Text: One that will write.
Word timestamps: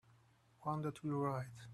One 0.63 0.81
that 0.81 1.03
will 1.03 1.11
write. 1.17 1.67